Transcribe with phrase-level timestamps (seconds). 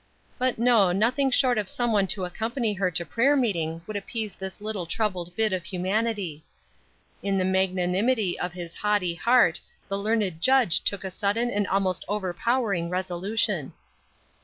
[0.39, 4.33] But no, nothing short of some one to accompany her to prayer meeting would appease
[4.33, 6.43] this little troubled bit of humanity.
[7.21, 9.59] In the magnanimity of his haughty heart
[9.89, 13.73] the learned judge took a sudden and almost overpowering resolution.